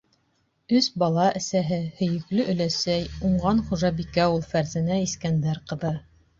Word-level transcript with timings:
Өс 0.77 0.87
бала 1.03 1.25
әсәһе, 1.39 1.77
һөйөклө 1.99 2.47
өләсәй, 2.55 3.05
уңған 3.31 3.63
хужабикә 3.69 4.29
ул 4.35 4.45
Фәрзәнә 4.57 5.01
Искәндәр 5.07 5.65
ҡыҙы. 5.71 5.97